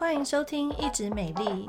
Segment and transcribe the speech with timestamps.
[0.00, 1.68] 欢迎收听一直美丽。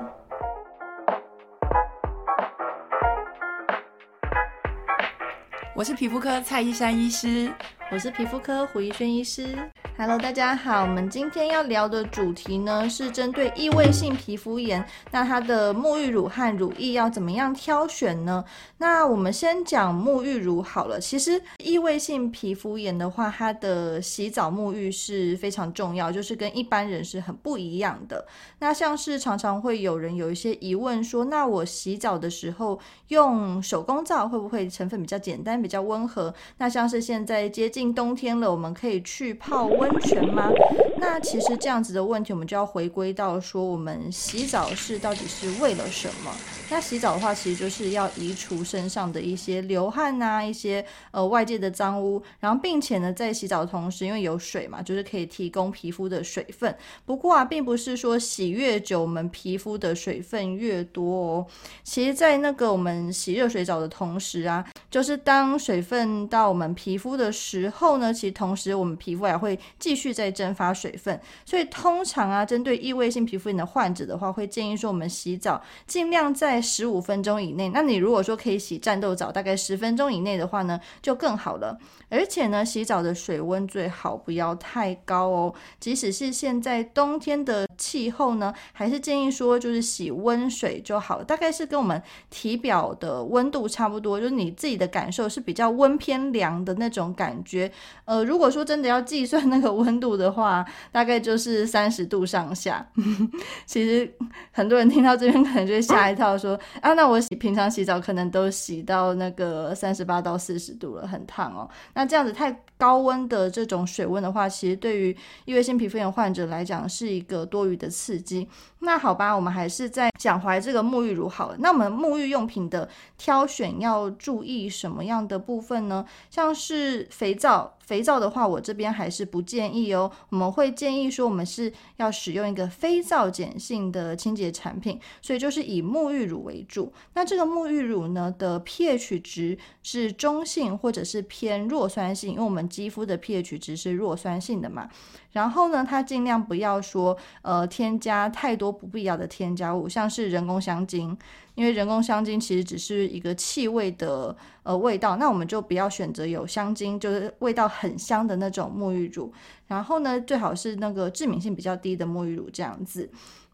[5.76, 7.52] 我是皮肤科蔡依珊医师，
[7.92, 9.70] 我是皮肤科胡一轩医师。
[10.02, 18.44] Hello，大家好，我们今天要聊的主题呢是针对异位性皮肤炎，那它的沐浴乳和乳液要怎么样挑选呢？
[18.80, 21.00] 那我们先讲沐浴乳好了。
[21.00, 28.26] 其实异位性皮肤炎的话，它的洗澡沐浴是非常重要，就是跟一般人是很不一样的。
[28.58, 36.34] 那像是常常会有人有一些疑问说，那我洗澡的时候用手工皂会不会成分比较简单、比较温和？
[36.58, 40.52] 那像是现在接近冬天了，我们可以去泡温泉吗？
[41.02, 46.32] 那其实这样子的问题，我们就要回归到说，我们洗澡是到底是为了什么？
[46.70, 56.74] 那洗澡的话，其实就是要移除身上的一些流汗啊，一些呃外界的脏污，然后并且呢，在洗澡的同时，因为有水嘛，就是可以提供皮肤的水分。
[57.04, 61.48] 不过啊，并不是说洗越久，我们皮肤的水分越多哦。
[61.84, 77.70] 其实，在那个我们洗热水澡的同时啊，就是当水分到我们皮肤的时候呢，其实同时我们皮肤还会继续在蒸发水水分，所以通常啊，针对异位性皮肤炎的患者的话，会建议说我们洗澡尽量在十五分钟以内。
[77.70, 81.78] 那你如果说可以洗战斗澡，大概十分钟以内的话呢，就更好了。
[82.10, 85.54] 而且呢，洗澡的水温最好不要太高哦。
[85.80, 97.72] 即使是现在冬天的气候呢，还是建议说就是洗温水就好，大概是跟我们体表的温度差不多，就是你自己的感受是比较温偏凉的那种感觉。
[98.04, 102.86] 呃，如果说真的要计算那个温度的话，大概就是三十度上下。
[103.66, 104.12] 其实
[104.52, 111.70] 很多人听到这边可能就会吓一跳，说啊，那我洗平常洗澡可能都洗到那个三十八到四十度了，很烫哦。
[111.94, 115.16] 那这样子太高温的这种水温的话，其实对于
[115.46, 118.48] 异位性皮肤炎患者来讲是一个多余的刺激。
[118.80, 121.56] 那好吧，我们还是在讲回来这个沐浴乳好了。
[121.60, 126.06] 那我们沐浴用品的挑选要注意什么样的部分呢？
[126.30, 127.78] 像是肥皂。
[127.80, 130.10] 肥皂的话，我这边还是不建议哦。
[130.30, 136.92] 我们会建议说，我们是要使用一个非皂碱性的清洁产品，所以就是以沐浴乳为主。
[137.14, 144.90] 那这个沐浴乳呢的 pH 值是中性或者是偏弱酸性，因为我们肌肤的 pH 值是弱酸性的嘛。
[145.32, 151.18] 然后呢，它尽量不要说呃添加太多不必要的添加物，像是人工香精。
[151.62, 159.32] 因为人工香精其实只是一个气味的呃味道，那我们就不要选择有香精，就是味道很香的那种沐浴乳。
[159.68, 163.08] 然后呢，最好是那个致敏性比较低的沐浴乳这样子。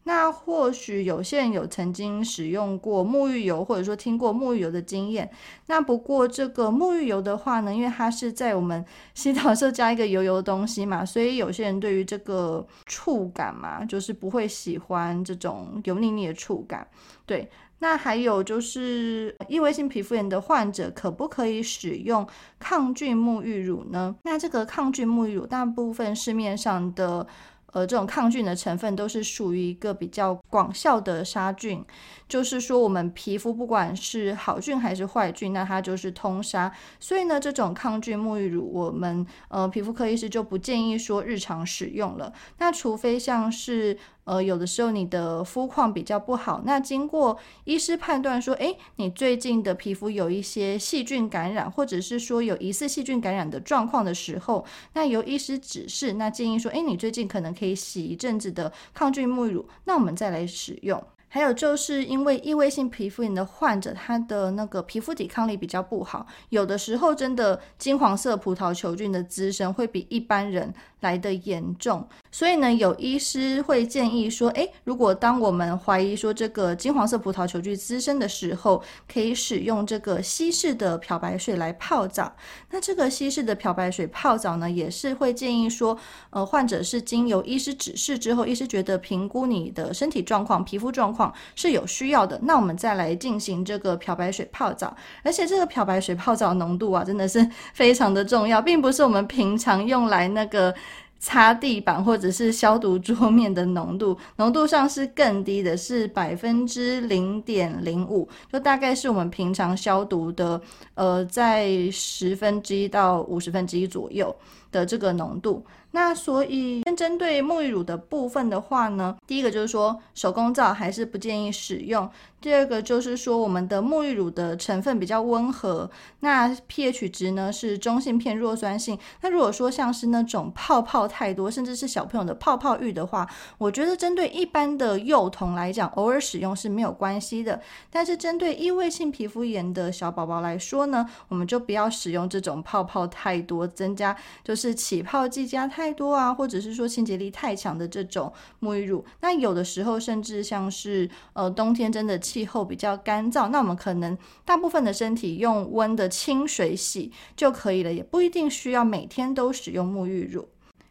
[0.08, 5.30] 那或许有些人有曾经使用过沐浴油，或者说听过沐浴油的经验。
[5.66, 8.82] 那不过这个沐浴油的话呢，因为它是在我们
[9.12, 16.88] 洗澡的时候加一个油油的东西嘛，所以有些人对于这个触感嘛，就是不会喜欢这种油腻腻的触感，
[17.26, 17.46] 对。
[17.80, 22.26] 那还有就是异位性皮肤炎的患者可不可以使用
[22.58, 24.16] 抗菌沐浴乳呢？
[24.24, 27.26] 那这个抗菌沐浴乳，大部分市面上的。
[27.72, 31.84] 呃，这种抗菌的成分都是属于一个比较广效的杀菌，
[32.28, 36.72] 就是说我们皮肤不管是好菌还是坏菌，那它就是通杀。
[36.98, 42.32] 所以呢，这种抗菌沐浴乳，我们呃皮肤科医师就不建议说日常使用了。
[42.58, 43.98] 那除非像是。
[44.28, 61.02] 呃，有的时候你的肤况比较不好，那经过医师判断说，诶，你最近的皮肤有一些细菌感染，或者是说有疑似细菌感染的状况的时候，那由医师指示，那建议说，诶，你最近可能可以洗一阵子的抗菌沐浴乳，那我们再来使用。
[61.30, 72.06] 还有就是因为异位性皮肤炎的患者，他的那个皮肤抵抗力比较不好，有的时候真的金黄色葡萄球菌的滋生会比一般人来的严重。
[72.30, 78.82] 所以呢，有医师会建议说，诶，如果当我们怀疑说这个金黄色葡萄球菌滋生的时候，
[79.12, 82.32] 可以使用这个稀释的漂白水来泡澡。
[82.70, 85.98] 那这个稀释的漂白水泡澡呢，也是会建议说，
[86.30, 94.94] 呃，患者是经由医师指示之后，医师觉得评估你的身体状况、皮肤状况是有需要的，那我们再来进行这个漂白水泡澡。
[95.24, 100.74] 而且这个漂白水泡澡浓度啊，真的是非常的重要，并不是我们平常用来那个。
[101.18, 110.60] 擦地板或者是消毒桌面的浓度，浓度上是更低的，是百分之零点零五，就大概是我们平常消毒的，
[110.94, 114.34] 呃，在十分之一到五十分之一左右。
[114.70, 115.64] 的这个浓度。
[115.92, 122.08] 那所以，先针对沐浴乳的部分的话呢，第一个就是说手工皂还是不建议使用。
[122.40, 125.90] 第二个就是说，我们的沐浴乳的成分比较温和，
[126.20, 128.96] 那 pH 值呢是中性偏弱酸性。
[129.22, 137.60] 那如果说像是那种泡泡太多，甚至是小朋友的泡泡浴的话，我觉得针对一般的幼童来讲，偶尔使用是没有关系的。
[137.90, 148.30] 但是针对异位性皮肤炎的小宝宝来说呢，我们就不要使用这种泡泡太多，增加就是起泡剂加太多啊，或者是说清洁力太强的这种
[148.60, 149.04] 沐浴乳。
[149.22, 152.18] 那有的时候甚至像是呃冬天真的。
[152.18, 160.48] 气候比较干燥，那我们可能大部分的身体用温的清水洗就可以了，也不一定需要每天都使用沐浴乳。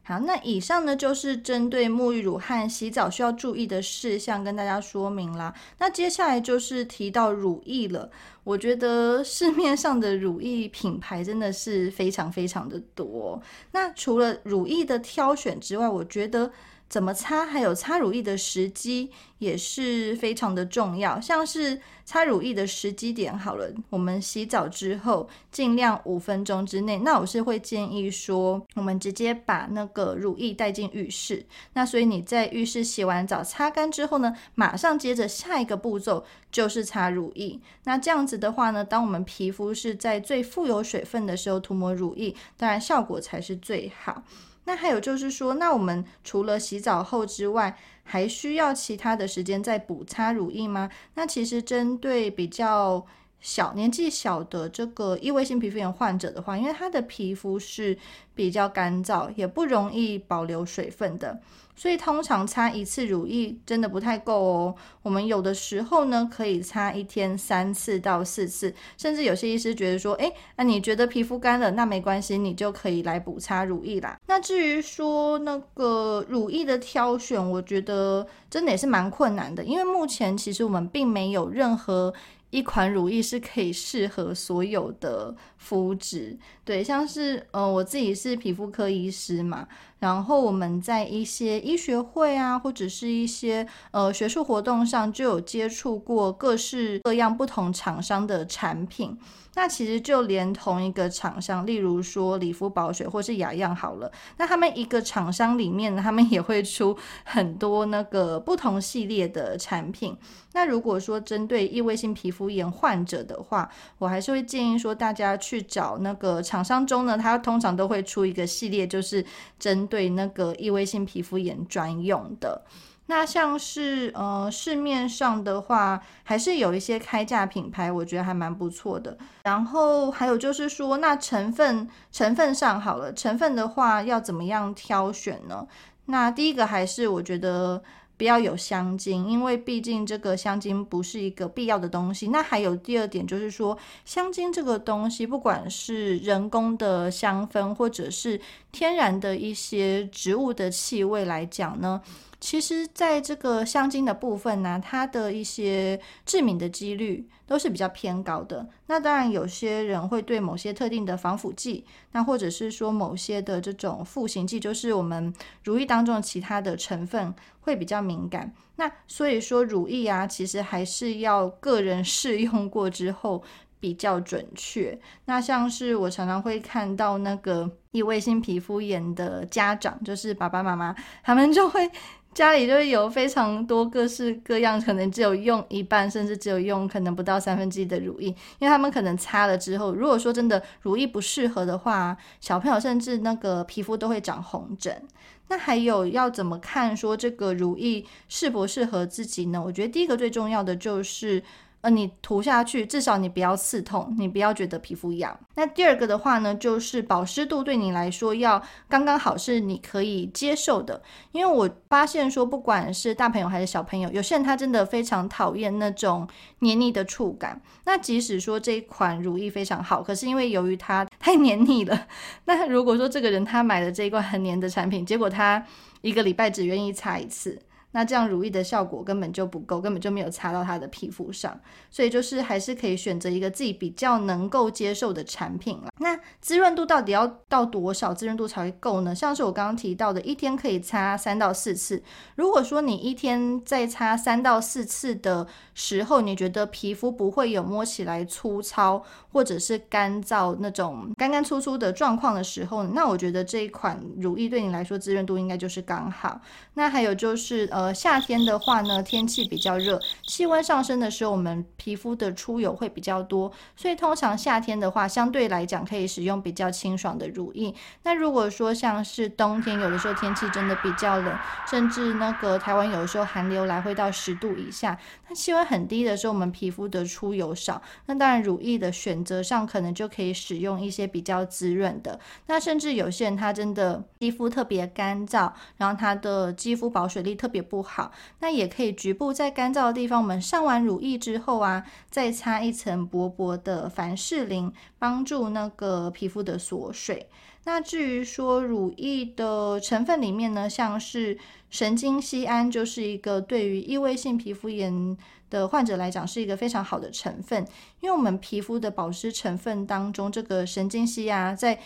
[0.08, 5.54] 好，那以上呢就是针对沐浴乳和洗澡需要注意的事项跟大家说明啦。
[5.80, 8.10] 那接下来就是提到乳液了，
[8.46, 13.42] 我觉得市面上的乳液品牌真的是非常非常的多。
[13.74, 16.50] 那除了乳液的挑选之外，我觉得。
[16.90, 21.20] 怎么擦，还有擦乳液的时机也是非常的重要。
[21.20, 26.98] 像是擦乳液的时机点好了，我们洗澡之后尽量五分钟之内。
[27.00, 31.46] 那我是会建议说，我们直接把那个乳液带进浴室。
[31.74, 37.60] 那所以你在浴室洗完澡擦干之后呢，马上接着下一个步骤就是擦乳液。
[37.84, 44.24] 那这样子的话呢，当我们皮肤是在最富有水分的时候涂抹乳液，当然效果才是最好。
[44.68, 50.90] 那还有就是说，那我们除了洗澡后之外，还需要其他的时间再补擦乳液吗？
[51.16, 53.06] 那其实针对比较
[53.40, 57.98] 小年纪小的这个异位性皮肤炎患者的话，因为他的皮肤是
[58.34, 61.40] 比较干燥，也不容易保留水分的。
[61.76, 64.76] 所以通常擦一次乳液真的不太够哦。
[65.04, 74.18] 我们有的时候呢，可以擦一天三次到四次，甚至有些医师觉得说，诶，那你觉得皮肤干了，那没关系，你就可以来补擦乳液啦。
[74.26, 82.12] 那至于说那个乳液的挑选，我觉得真的也是蛮困难的，因为目前其实我们并没有任何。
[82.50, 85.36] 一款乳液是可以适合所有的
[85.68, 89.68] 肤质，对，像是呃我自己是皮肤科医师嘛，
[90.00, 99.18] 然后我们在一些医学会啊，或者是一些呃学术活动上就有接触过各式各样不同厂商的产品。
[99.56, 110.16] 那其实就连同一个厂商，例如说理肤宝水或是雅漾好了，那他们一个厂商里面，他们也会出 很多那个不同系列的产品。
[110.54, 113.68] 那如果说针对异位性皮肤炎患者的话，
[113.98, 119.26] 我还是会建议说大家去去找那个厂商中呢，他通常都会出一个系列，就是
[119.58, 122.64] 针对那个异位性皮肤炎专用的。
[123.08, 129.18] 那像是呃市面上的话，还是有一些开价品牌，我觉得还蛮不错的。
[129.44, 135.66] 然后还有就是说，那成分成分上好了，成分的话要怎么样挑选呢？
[136.08, 137.82] 那第一个还是我觉得
[138.18, 142.30] 不要有香精，因为毕竟这个香精不是一个必要的东西。
[142.30, 148.42] 那还有第二点就是说，香精这个东西，不管是人工的香氛，或者是
[148.72, 152.02] 天然的一些植物的气味来讲呢。
[152.40, 158.70] 其实，在这个香精的部分呢，它的一些致敏的几率都是比较偏高的。
[158.86, 168.54] 那当然，有些人会对某些特定的防腐剂，那或者是说某些的这种赋形剂，就是我们乳液当中的其他的成分会比较敏感。
[168.76, 173.44] 那所以说，乳液啊，其实还是要个人试用过之后
[173.80, 174.98] 比较准确。
[175.26, 181.90] 那像是我常常会看到那个异位性皮肤炎的家长，就是爸爸妈妈，他们就会。
[182.38, 195.02] 家里就是有非常多各式各样，可能只有用一半，甚至只有用可能不到三分之一的乳液，因为他们可能擦了之后，如果说真的乳液不适合的话，小朋友甚至那个皮肤都会长红疹。
[195.48, 199.60] 那还有要怎么看说这个乳液适不适合自己呢？
[199.66, 201.42] 我觉得第一个最重要的就是。
[201.82, 205.40] 呃，你涂下去，至少你不要刺痛，你不要觉得皮肤痒。
[205.56, 211.02] 那第二个的话呢，就是保湿度对你来说要刚刚好，是你可以接受的。
[211.32, 216.28] 因为我发现说，不管是大朋友还是小朋友，有些人他真的非常讨厌那种
[216.60, 217.62] 黏腻的触感。
[217.86, 222.08] 那即使说这一款乳液非常好，可是因为由于它 太黏腻了，
[222.46, 225.64] 那如果说这个人他买了这一罐很黏的产品，结果他
[226.02, 227.60] 一个礼拜只愿意擦一次。
[227.98, 231.60] 那这样乳液的效果根本就不够，根本就没有擦到它的皮肤上。
[231.90, 235.90] 所以就是还是可以选择一个自己比较能够接受的产品了。
[235.98, 239.16] 那滋润度到底要到多少滋润度才会够呢？
[239.16, 242.04] 像是我刚刚提到的，一天可以擦三到四次。
[242.36, 256.40] 如果说你一天在擦三到四次的时候，你觉得皮肤不会有摸起来粗糙或者是干燥那种干干粗粗的状况的时候，那我觉得这一款乳液对你来说滋润度应该就是刚好。
[256.76, 267.74] 那还有就是呃夏天的话呢，天气比较热，气温上升的时候，我们皮肤的出油会比较多，所以通常夏天的话，相对来讲可以使用比较清爽的乳液。
[268.04, 271.36] 那如果说像是冬天，有的时候天气真的比较冷，
[271.70, 282.20] 甚至那个台湾有的时候寒流来会到十度以下，那气温很低的时候，我们皮肤的出油少，那当然乳液的选择上可能就可以使用一些比较滋润的。
[282.48, 297.28] 那甚至有些人他真的肌肤特别干燥，然后他的肌肤保水力特别不好，那也可以局部在干燥的地方，我们上完乳液之后啊，再擦一层薄薄的凡士林，帮助那个皮肤的锁水。
[297.66, 301.38] 那至于说乳液的成分里面呢，像是
[301.70, 305.18] 神经酰胺，就是一个对于异位性皮肤炎
[305.50, 307.68] 的患者来讲是一个非常好的成分，
[308.00, 311.78] 因为我们皮肤的保湿成分当中，这个神经酰胺在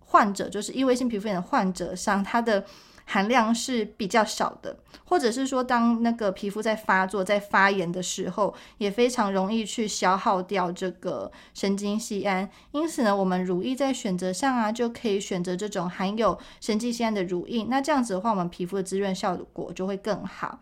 [0.00, 2.62] 患者就是异位性皮肤炎的患者上，它的
[3.04, 12.48] 含量是比较少的，或者是说，当那个皮肤在发作、在发炎的时候，也非常容易去消耗掉这个神经酰胺。
[12.70, 17.64] 因此呢，我们乳液在选择上啊，就可以选择这种含有神经酰胺的乳液。
[17.68, 20.58] 那这样子的话，我们皮肤的滋润效果就会更好。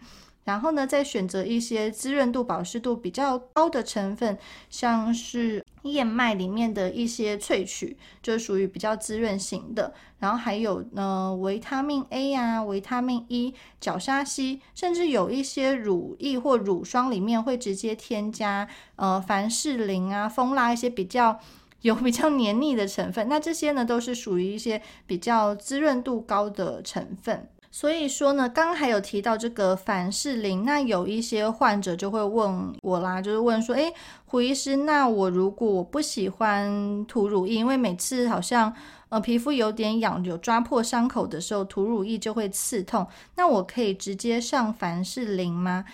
[0.50, 4.36] 然后呢，再选择一些滋润度、保湿度比较高的成分，
[4.68, 9.94] 像是燕麦里面的一些萃取，就属于比较滋润型的。
[10.18, 18.66] 然后还有呢，维他命 A 啊、维他命 E、角鲨烯，甚至有一些乳液或乳霜里面会直接添加
[18.96, 21.38] 呃凡士林啊、蜂蜡一些比较
[21.82, 23.28] 有比较黏腻的成分。
[23.28, 27.48] 那这些呢，都是属于一些比较滋润度高的成分。
[27.72, 33.92] 所以说呢，刚刚还有提到这个凡士林，那有一些患者就会问我啦，就是问说，诶，
[34.26, 38.74] 胡医师，那我如果我不喜欢涂乳液，因为每次好像
[39.08, 45.84] 呃皮肤有点痒，有抓破伤口的时候涂乳液就会刺痛，那我可以直接上凡士林吗？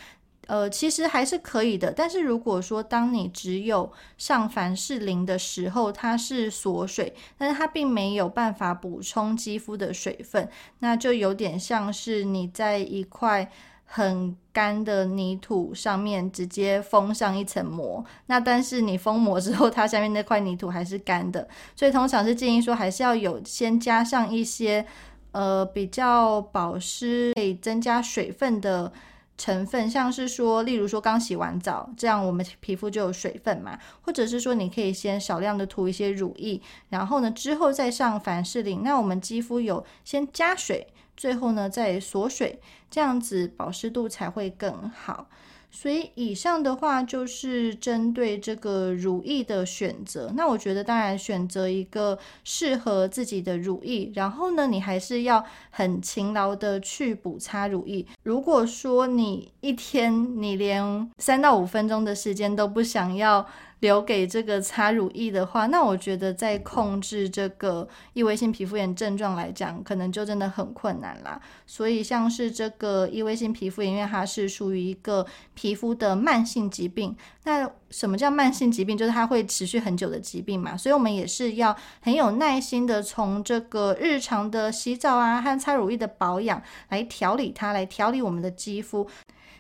[0.46, 10.48] 呃，其实还是可以的，但是如果说当你只有上凡士林的时候，它是锁水，但是它并没有办法补充肌肤的水分，
[10.78, 13.50] 那就有点像是你在一块
[13.84, 24.86] 很干的泥土上面直接封上一层膜，那但是你封膜之后，它下面那块泥土还是干的，所以通常是建议说还是要有先加上一些
[25.32, 28.92] 呃比较保湿，可以增加水分的。
[29.38, 45.28] 成分像是说，例如说刚洗完澡，这样我们皮肤就有水分嘛，或者是说你可以先少量的涂一些乳液，然后呢之后再上凡士林，那我们肌肤有先加水，最后呢再锁水，这样子保湿度才会更好。
[45.68, 50.32] 所以以上的话就是针对这个乳液的选择。
[50.34, 58.06] 那我觉得当然选择一个适合自己的乳液，然后呢，你还是要很勤劳的去补擦乳液。
[58.22, 63.46] 如果说你一天你连三到五分钟的时间都不想要，
[63.80, 71.40] 留给这个擦乳液的话，那我觉得在控制这个异位性皮肤炎症状来讲，可能就真的很困难啦。
[71.66, 77.14] 所以像是这个异位性皮肤炎，因为它是属于一个皮肤的慢性疾病。
[77.44, 78.96] 那什么叫慢性疾病？
[78.96, 80.76] 就是它会持续很久的疾病嘛。
[80.76, 89.06] 所以我们也是要很有耐心的从这个日常的洗澡啊和擦乳液的保养来调理它，来调理我们的肌肤。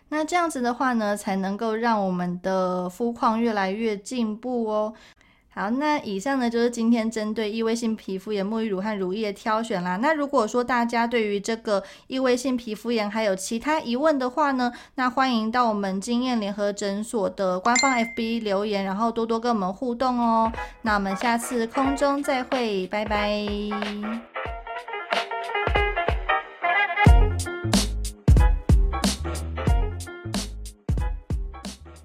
[0.08, 4.94] 那这样子的话呢，才能够让我们的肤况越来越进步哦。
[5.48, 9.96] 好，那以上呢就是今天针对异位性皮肤炎沐浴乳和乳液挑选啦。
[9.96, 20.52] 那如果说大家对于这个异位性皮肤炎还有其他疑问的话呢，那欢迎到我们经验联合诊所的官方 FB 留言，然后多多跟我们互动哦。
[20.82, 24.35] 那我们下次空中再会，拜拜。